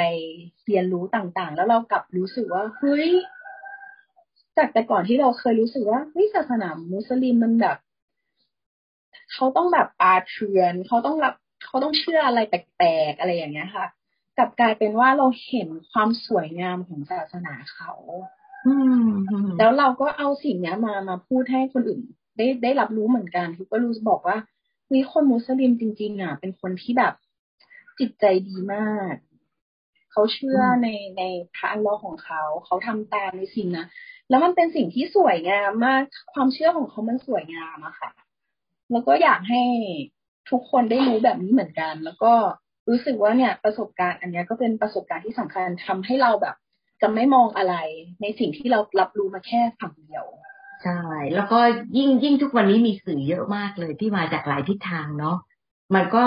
[0.66, 3.10] เรียนรู้ต่างๆ แล้วเรากลับรู้สึกว่าเฮ้ย
[4.58, 7.78] จากแต่ก่อนที่เราเคยรู้สึกว่าเฮ้ยศาสนามุสลิมมันแบบ
[9.34, 13.86] เขาต้องแบบปาเทือนเขาต้องแบบเขาต้องเชื่ออะไรแปลกๆอะไรอย่างเงี้ยค่ะ
[14.38, 17.92] กลับกลายเป็นว่าเราเห็นความสวยงามของศาสนาเขา
[19.58, 22.02] แล้วเราก็เอาสิ่งนี้มามาพูดให้คนอื่น
[22.38, 24.38] ได้ได้รับรู้เหมือนกันทุกก็รู้บอกว่า
[24.94, 27.14] มีคนมุสลิมจริง ๆ อะ เป็นคนที่แบบ
[28.00, 29.14] จิตใจดีมาก
[30.12, 31.24] เขาเชื่อในใน
[31.56, 33.86] พระอัลลอฮ์ของเขา เขาทำตามในสิ่งนะ
[34.30, 36.02] แล้วมันเป็นสิ่งที่สวยงามมาก
[36.34, 38.12] ความเชื่อของเขามันสวยงามอะค่ะ
[38.92, 39.64] แล้วก็อยากให้
[40.50, 42.34] ทุกคนได้รู้แบบนี้เหมือนกัน แล้วก็
[42.90, 46.56] รู้สึกว่าเนี่ยประสบการณ์ อันนี้ก็เป็นประสบการณ์ที่สำคัญทำให้เราแบบ
[47.02, 47.76] จะไม่มองอะไร
[48.22, 50.26] ในสิ่งที่เรารับรู้มาแค่ฝั่งเดียว
[50.84, 51.02] ใช่
[51.36, 51.60] แล้วก็
[51.98, 55.38] ยิ่งยิ่งทุกวันนี้มีสื่อเยอะมากเลยที่มาจากหลายทิศทางเนาะ
[55.96, 56.26] มันก็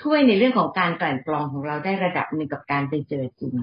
[0.00, 3.54] ช่วยในเรื่องของการกลั่นกรองของเราได้ระดับหนึ่งกับการไปเจอจริง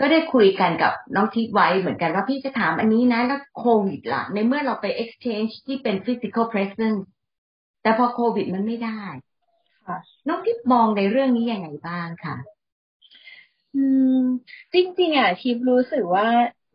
[0.00, 7.00] ก็ได้คุยกันกับน้องทิพไว้เหมือนกันว่าพี่จะถามอันนี้นะแล้วโควิดล่ะ ในเมื่อเราไป exchange ที่เป็น physical presence
[7.82, 9.02] แต่พอโควิดมันไม่ได้
[10.28, 12.36] น้องทิพมองในเรื่องนี้ยังไงบ้างคะ
[13.74, 13.84] อื
[14.20, 14.20] ม
[14.72, 16.28] จริงๆอะทิพรู้สึกว่า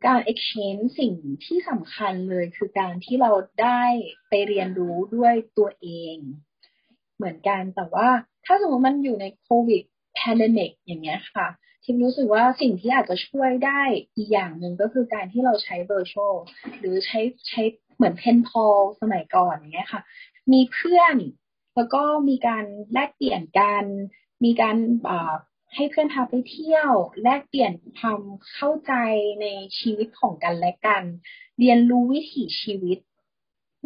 [0.05, 1.13] การ exchange สิ่ง
[1.45, 3.31] ที่สำคัญเลยคือการที่เรา
[3.61, 3.83] ได้
[4.29, 6.17] ไปเรียนรู้ด้วยตัวเอง
[7.17, 8.07] เหมือนกันแต่ว่า
[8.45, 9.83] ถ้าสมมติมันอยู่ในโควิด
[10.15, 11.47] pandemic อย่างเงี้ยค่ะ
[11.83, 13.81] ทิพรู้สึกว่าสิ่งที่อาจจะช่วยได้
[14.15, 16.35] อีกอย่างหนึ่งก็คือการที่เราใช้ virtual
[16.79, 17.61] หรือใช้ใช้
[17.95, 20.01] เหมือนเพนพอลสมัยก่อนอย่างเงี้ยค่ะ
[20.53, 21.15] มีเพื่อน
[21.75, 23.83] แล้วก็มีการแลกเปลี่ยนกัน
[24.45, 24.77] มีการ
[25.73, 26.91] ให้เพื่อนพาไปเที่ยว
[27.23, 28.21] แลกเปลี่ยนความ
[28.53, 28.93] เข้าใจ
[29.41, 29.45] ใน
[29.79, 31.03] ชีวิตของกันและกัน
[31.59, 32.97] เรียนรู้วิถีชีวิต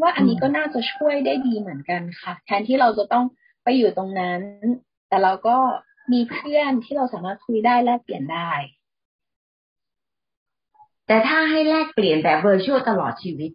[0.02, 3.26] ว่าอันนี้ก็น่าจะช่วยได้ดีเหมือนกันค่ะ แทนที่เราจะต้อง
[3.63, 4.42] ไปอยู่ตรงนั้น
[5.10, 5.58] แต่เราก็
[6.12, 8.52] มีเพื่อนที่เราสามารถคุยได้แลกเปลี่ยนได้
[11.08, 13.52] แต่ถ้าให้แลกเปลี่ยนแบบเวอร์ชวลตลอดชีวิต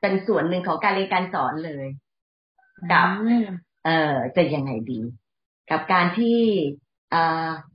[0.00, 1.86] เป็นส่วนหนึ่งของการเรียนการสอนเลย
[2.92, 3.08] กับ
[3.84, 5.00] เอ่อจะยังไงดี
[5.70, 6.85] กับการที่เอ่อ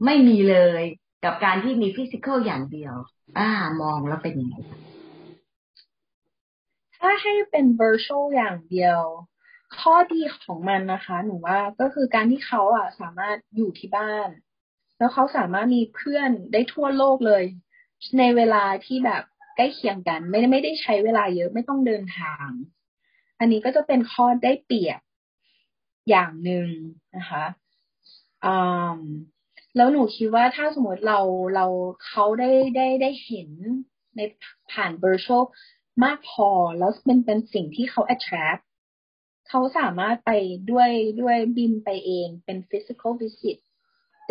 [0.06, 0.84] ไม่มีเลย
[1.24, 2.96] กับการที่มีฟิสิกอลอย่างเดียว
[3.40, 3.50] อ่า
[3.82, 4.56] มองแล้วเป็นยังไง
[6.98, 9.00] ถ้าให้เป็น virtual อย่างเดียว
[9.80, 14.30] ข้อดีของมันนะคะ หนูว่าก็คือการที่เขาอะสามารถอยู่ที่บ้าน
[14.98, 17.44] แล้วเขาสามารถมีเพื่อนได้ทั่วโลกเลย
[18.20, 19.24] ในเวลาที่แบบ
[19.56, 22.48] ใกล้เคียงกัน ไม่ได้ไม่ได้ใช้เวลาเยอะไม่ต้องเดินทาง
[23.40, 25.00] อันนี้ก็จะเป็นข้อได้เปรียบ
[26.10, 26.68] อย่างหนึ่ง
[27.18, 27.44] นะคะ
[29.76, 31.20] แล้วหนูคิดว่าถ้าสมมติเรา
[31.56, 31.66] เรา
[32.08, 33.50] เขาได้ได้ได้เห็น
[34.16, 34.20] ใน
[34.72, 35.44] ผ่าน virtual
[36.04, 38.62] มากพอ แล้วมันเป็นสิ่งที่เขา attract
[39.50, 40.32] เขาสามารถไป
[40.72, 40.90] ด้วย
[41.22, 43.58] ด้วยบินไปเองเป็น physical visit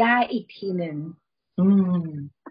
[0.01, 0.97] ได้อีกทีหนึ่ง
[1.61, 1.69] อื
[2.01, 2.03] ม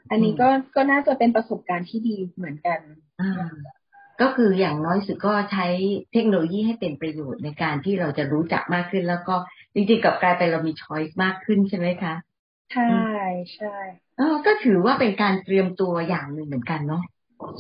[0.10, 2.80] อันนี้ก็ก็น่าจะเป็นประสบการณ์ที่ดีเหมือนกัน
[3.22, 3.52] อ่า
[4.22, 5.68] ก็คืออย่างน้อยสุดก็ใช้
[6.14, 9.36] เทคโนโลยีให้เป็นประโยชน์ในการที่เราจะรู้จักมากขึ้น แล้วก็
[9.74, 12.14] จริงๆกับกลายเป็นเรามีช้อยส์มากขึ้นใช่ไหมคะ
[12.74, 12.92] ใช่
[13.56, 13.76] ใช่
[14.18, 17.04] เออก็ถือว่าเป็นการเตรียมตัวอย่างหนึ่งเหมือนกันเนาะ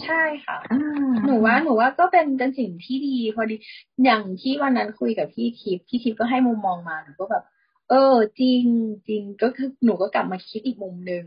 [0.03, 3.55] ใช่ค่ะอ่าหนูว่าหนูว่าก็เป็นเป็นสิ่งที่ดี พอดี
[4.05, 7.43] อย่างที่วันนั้นคุยกับพี่ทิพย์พี่ทิพย์ก็ให้มุมมองมาหนูก็แบบ
[7.89, 8.63] เออ จริง
[9.07, 11.25] จริงก็คือหนูก็กลับมาคิดอีกมุมหนึ่ง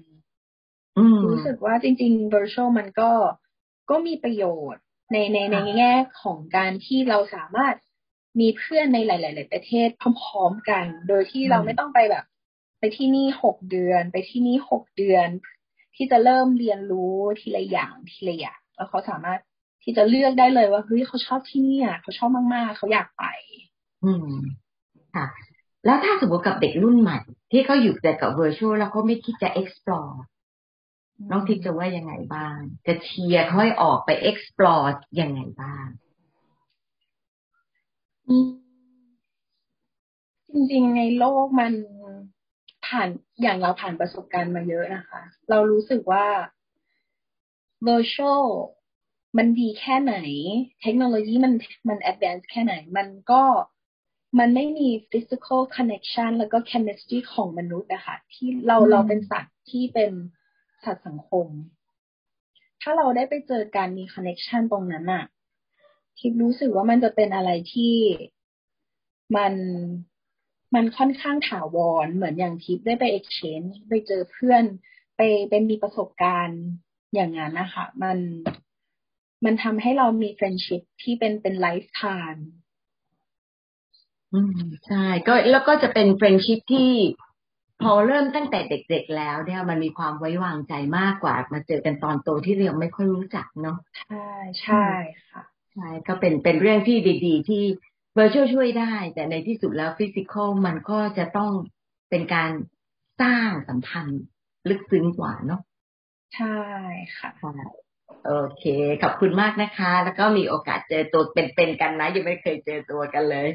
[0.98, 3.10] อืมรู้สึกว่าจริงๆ virtual มันก็
[3.90, 7.74] ก็มีประโยชน์ในในในค่ะแง่ของการที่เราสามารถ
[8.40, 12.24] มีเพื่อนในหลาย ๆ ประเทศพร้อมๆกัน โดยที่เราไม่ต้องไปแบบ
[12.78, 15.28] ไปที่นี่หกเดือน ไปที่นี่หกเดือน
[15.96, 19.40] ที่จะเริ่มเรียนรู้ทีละอย่างทีละอย่างแล้วเขาสามารถ
[19.82, 23.24] ที่จะเลือกได้เลยว่าเฮ้ยเขาชอบที่นี่อะเขาชอบมากๆเขาอยากไป
[24.04, 24.28] อืม
[25.14, 25.26] ค่ะ
[25.84, 27.18] แล้วถ้าสมมติกับเด็กรุ่นใหม่
[27.52, 30.14] ที่เขาอยู่แต่กับ virtual แล้วเขาไม่คิดจะ explore
[31.30, 34.86] น้องทิพย์จะว่ายังไงบ้าง จะเชียร์เขาให้ออกไป explore
[35.20, 36.01] ยังไงบ้างอืม
[40.52, 41.72] จริงๆ ในโลกมัน
[42.86, 43.08] ผ่าน
[43.42, 46.26] อย่างเราผ่านประสบการณ์มาเยอะนะคะ เรารู้สึกว่า
[47.88, 48.46] virtual
[49.38, 50.14] มันดีแค่ไหน
[50.82, 51.54] เทคโนโลยีมัน
[51.88, 53.42] มัน advance แค่ไหน มันก็
[54.38, 60.12] มันไม่มี physical connection แล้วก็ chemistry ของมนุษย์อะค่ะที่เราอืมเราเป็นสัตว์ที่เป็น
[60.84, 61.48] สัตว์สังคม
[62.82, 65.24] ถ้าเราได้ไปเจอการมี connection ตรงนั้นอะ
[66.18, 67.94] ทิพย์รู้สึกว่ามันจะเป็นอะไรที่
[69.36, 69.54] มัน
[70.74, 74.62] มันค่อนข้างถาวร เหมือนอย่างทิพย์ได้ไป exchange ไปเจอเพื่อน
[75.16, 75.20] ไป
[75.50, 76.60] เป็นมีประสบการณ์
[77.14, 78.18] อย่างนั้นนะคะมัน
[79.44, 82.42] มันทำให้เรามี friendship ที่เป็นเป็น lifetime
[84.32, 86.92] อืมใช่ ก็แล้วก็จะเป็นเฟรนชิพที่
[87.82, 94.26] พอเริ่มตั้งแต่เด็กๆแล้วเนี่ยมันมีความไว้วางใจมากกว่า มาเจอกันตอนโตที่เรายังไม่ค่อยรู้จักเนาะใช่
[94.62, 94.86] ใช่
[95.30, 95.31] ค่ะ
[95.72, 97.62] ใช่ก็เป็นเป็นเรื่องที่ดีๆ ที่
[98.14, 101.52] เ i r t u a l ช่วยได้ แต่ในที่สุดแล้วฟิสิกอลมันก็จะต้อง
[102.10, 102.50] เป็นการ
[103.22, 104.22] สร้างสัมพันธ์
[104.68, 105.60] ลึกซึ้งกว่าเนาะ
[106.34, 106.56] ใช่
[107.18, 107.52] ค่ะใช่
[108.26, 108.64] โอเค
[109.02, 113.48] ขอบคุณมากนะคะ แล้วก็มีโอกาสเจอตัวเป็นๆกันนะ ยังไม่เคยเจอตัวกันเลย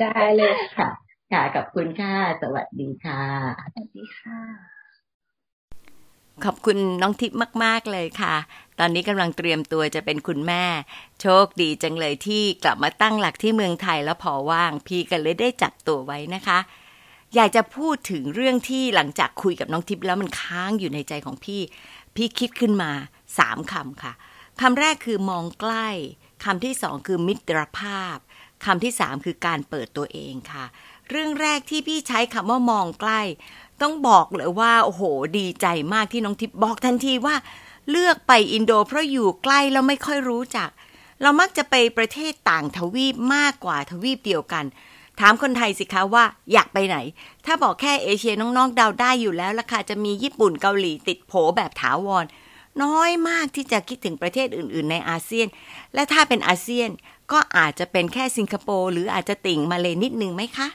[0.00, 0.88] ได้เลยค่ะ
[1.32, 3.22] ค่ะขอบคุณค่ะ สวัสดีค่ะ
[3.74, 4.71] สวัสดีค่ะ
[6.44, 8.34] ขอบคุณน้องทิพย์มาก ๆ เลยค่ะ
[8.78, 10.64] ตอนนี้กำลังเตรียมตัวจะเป็นคุณแม่
[11.20, 16.58] โชคดีจังเลยที่กลับมาตั้งหลักที่เมืองไทยแล้วพอว่าง พี่กันเลยได้จับตัวไว้นะคะ
[17.34, 21.60] อยากจะพูดถึงเรื่องที่หลังจากคุยกับน้องทิพย์แล้วมันค้างอยู่ในใจของพี่
[22.16, 22.90] พี่คิดขึ้นมา
[23.38, 24.12] สามคำค่ะ
[24.60, 25.88] คำแรกคือมองใกล้
[26.44, 28.16] คำที่สองคือมิตรภาพ
[28.64, 30.64] คำที่สามคือการเปิดตัวเองค่ะ
[31.10, 33.20] เรื่องแรกที่พี่ใช้คำว่ามองใกล้
[33.82, 35.02] ต้องบอกเลยว่าโอ้โห
[35.38, 37.36] ดีใจมากที่น้องทิพย์บอกทันทีว่า
[37.90, 40.68] เลือกไปอินโดเพราะอยู่ใกล้แล้วไม่ค่อยรู้จัก
[41.22, 44.64] เรามักจะไปประเทศต่างทวีปมากกว่าทวีปเดียวกัน
[45.20, 46.96] ถามคนไทยสิคะว่าอยากไปไหน
[47.46, 52.24] ถ้าบอกแค่เอเชียน้องๆเดาได้อยู่แล้วล่ะค่ะจะมีญี่ปุ่นเกาหลีติดโผแบบถาวร
[52.82, 55.46] น้อยมากที่จะคิดถึงประเทศอื่น ๆ ในอาเซียน
[55.94, 56.90] และถ้าเป็นอาเซียน
[57.32, 60.68] ก็อาจจะเป็นแค่สิงคโปร์หรืออาจจะติ่งมาเลยนิดนึงไหมคะ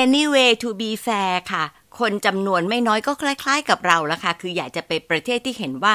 [0.00, 1.64] anyway to be fair ค่ะ
[2.00, 5.94] คนจำนวนไม่น้อยก็คล้าย ๆ กับเราละค่ะ คืออยากจะไปประเทศที่เห็นว่า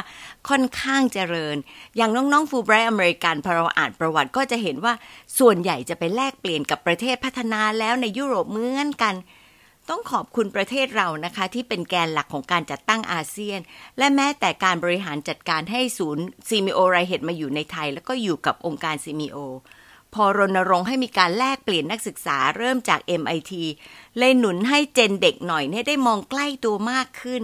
[0.49, 1.57] ค่อนข้างเจริญ
[1.97, 4.93] อย่างน้องๆฟูไบรท์อเมริกันพอเราอ่านประวัติก็จะเห็นว่า
[5.39, 9.15] ส่วนใหญ่จะไปแลกเปลี่ยนกับประเทศพัฒนาแล้วในยุโรปเหมือนกัน
[9.89, 13.59] ต้องขอบคุณประเทศเรานะคะ ที่เป็นแกนหลักของการจัดตั้งอาเซียน
[13.97, 19.38] และแม้แต่การบริหารจัดการให้ศูนย์ SEAMEO RIHED มาอยู่ในไทย แล้วก็อยู่กับองค์การ SEAMEO
[20.13, 23.52] พอรณรงค์ให้มีการแลกเปลี่ยนนักศึกษาเริ่มจาก MIT
[24.17, 27.41] เลยหนุนให้เจนเด็กหน่อยเนี่ยได้มองใกล้ตัวมากขึ้น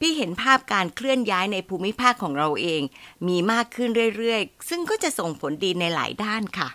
[0.00, 2.82] พี่เห็นภาพการเคลื่อนย้ายในภูมิภาคของเราเอง
[3.28, 6.68] มีมากขึ้นเรื่อยๆ ซึ่งก็จะส่งผลดีในหลายด้านค่ะ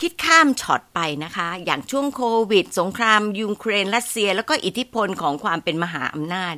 [0.00, 6.54] คิดข้ามช็อตไปนะคะ อย่างช่วงโควิด สงครามยูเครนรัสเซีย แล้วก็อิทธิพลของความเป็นมหาอำนาจ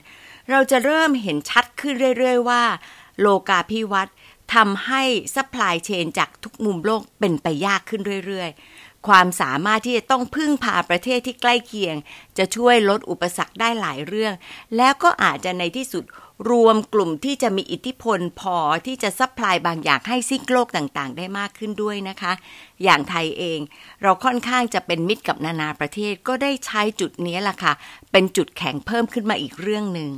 [0.51, 2.63] เราจะเริ่มเห็นชัดขึ้นเรื่อย ๆ ว่า
[3.21, 4.11] โลกาภิวัตน
[4.55, 5.03] ทำให้
[5.35, 11.97] supply chain จากทุกมุมโลกเป็นไปยากขึ้นเรื่อยๆ ความสามารถที่จะต้องพึ่งพาประเทศที่ใกล้เคียง
[12.39, 14.35] จะช่วยลดอุปสรรคได้หลายเรื่อง
[14.77, 16.05] แล้วก็อาจจะในที่สุด
[16.51, 22.33] รวมกลุ่มที่จะมีอิทธิพลพอที่จะ supply บางอย่างให้ซีกโลกต่างๆ ได้มากขึ้นด้วยนะคะ
[22.85, 23.61] อย่างไทยเอง
[24.03, 27.73] เราค่อนข้างจะเป็นมิตรกับนานาประเทศก็ได้ใช้จุดนี้ล่ะค่ะ
[28.13, 30.11] เป็นจุดแข็งเพิ่มขึ้นมาอีกเรื่องหนึ่ง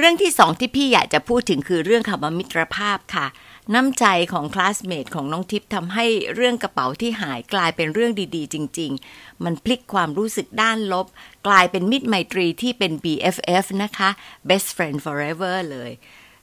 [0.00, 3.26] เรื่องที่สองที่พี่อยากจะพูดถึงคือเรื่องคำว่ามิตรภาพค่ะ
[3.74, 11.06] น้ำใจของคลาสเมทของน้องทิพย์ทำให้เรื่องกระเป๋าที่หายกลายเป็นเรื่องดีๆ จริง ๆ มันพลิกความรู้สึกด้านลบ
[11.46, 14.10] กลายเป็นมิตรไมตรีที่เป็น BFF นะคะ
[14.48, 15.90] best friend forever เลย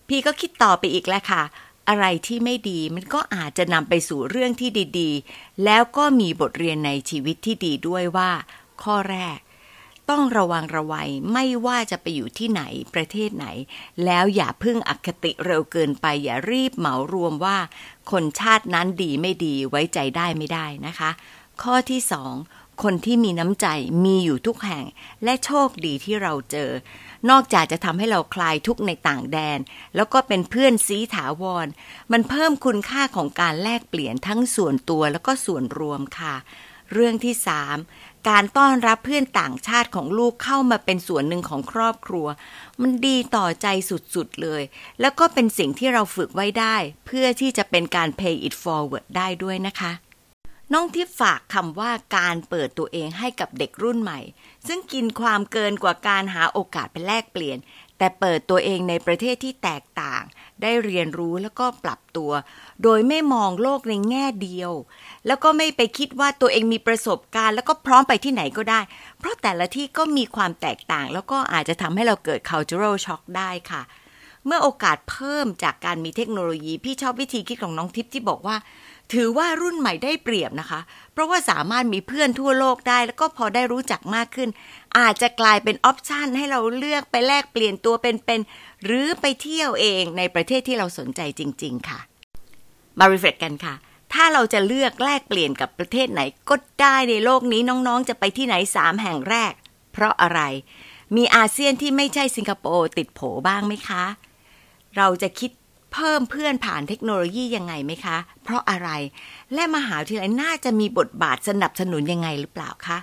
[0.08, 1.44] พี่ก็คิดต่อไปอีกแล้วค่ะ
[1.90, 8.32] อะไรที่ไม่ดีมันก็อาจจะนำไปสู่เรื่องที่ดีๆ แล้วก็มีบทเรียนในชีวิตที่ดีด้วยว่า
[8.84, 9.38] ข้อแรก
[10.10, 12.62] ต้องระวังระวัยไม่ว่าจะไปอยู่ที่ไหน
[12.94, 13.48] ประเทศไหน
[14.06, 17.58] แล้วอย่าพึ่งอคติเร็วเกินไป อย่ารีบเหมารวมว่า
[18.12, 21.10] คนชาตินั้นดีไม่ดีไว้ใจได้ไม่ได้นะคะ
[21.62, 22.34] ข้อที่สอง
[22.84, 23.68] คนที่มีน้ำใจ
[24.06, 24.86] มีอยู่ทุกแห่ง
[25.24, 26.70] และโชคดีที่เราเจอ
[27.30, 29.60] นอกจากจะทำให้เราคลายทุกข์ในต่างแดน
[29.96, 31.68] แล้วก็เป็นเพื่อนซีถาวร
[32.12, 36.36] มันเพิ่มคุณค่าของการแลกเปลี่ยนทั้งส่วนตัวแล้วก็ส่วนรวมค่ะ
[36.94, 37.78] เรื่องที่สาม
[38.30, 42.28] การต้อนรับเพื่อนต่างชาติของลูกเข้ามาเป็นส่วนหนึ่งของครอบครัว
[42.82, 44.62] มันดีต่อใจสุดๆเลย
[45.02, 49.92] แล้วก็เป็นสิ่งที่เราฝึกไว้ได้ เพื่อที่จะเป็นการ pay it forward ได้ด้วยนะคะ
[50.74, 54.20] น้องที่ฝากคำว่าการเปิดตัวเองให้กับเด็กรุ่นใหม่
[54.68, 57.58] ซึ่งกินความเกินกว่าการหาโอกาสไปแลกเปลี่ยน
[57.98, 60.24] แต่เปิดตัวเองในประเทศที่แตกต่าง
[60.62, 62.32] ได้เรียนรู้แล้วก็ปรับตัว
[62.84, 64.72] โดยไม่มองโลกในแง่เดียว
[65.28, 68.82] แล้วก็ไม่ไปคิดว่าตัวเองมีประสบการณ์ แล้วก็พร้อมไปที่ไหนก็ได้
[69.20, 73.82] เพราะแต่ละที่ก็มีความแตกต่าง แล้วก็อาจจะทำให้เราเกิด cultural shock ได้ค่ะ
[74.46, 78.56] เมื่อโอกาสเพิ่มจากการมีเทคโนโลยี พี่ชอบวิธีคิดของน้องทิพย์ที่บอกว่า
[79.14, 80.80] ถือว่ารุ่นใหม่ได้เปรียบนะคะ
[81.14, 84.50] เพราะว่าสามารถมีเพื่อนทั่วโลกได้ แล้วก็พอได้รู้จักมากขึ้น
[85.00, 92.00] อาจจะกลายเป็นออปชันให้เราเลือกไปแลกเปลี่ยนตัวเป็นๆหรือไปเที่ยวเองในประเทศที่เราสนใจจริง ๆ ค่ะ
[93.00, 93.76] มา refresh กันค่ะ
[94.14, 99.54] ถ้าเราจะเลือกแลกเปลี่ยนกับประเทศไหนก็ได้ในโลกนี้น้องๆ จะไปที่ไหนสามแห่งแรก
[99.94, 100.42] เพราะอะไร
[101.16, 104.04] มีอาเซียนที่ไม่ใช่สิงคโปร์ติดโผบ้างไหมคะ
[104.98, 105.52] เราจะคิด
[105.96, 108.90] เพิ่มเพื่อนผ่านเทคโนโลยียังไงไหมคะ เพราะอะไร
[109.54, 112.98] และมหาวิทยาลัยน่าจะมีบทบาทสนับสนุนยังไงหรือเปล่าคะ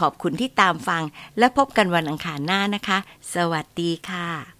[0.00, 1.02] ขอบคุณที่ตามฟัง
[1.38, 2.98] และพบกันวันอังคารหน้านะคะ
[3.34, 4.57] สวัสดีค่ะ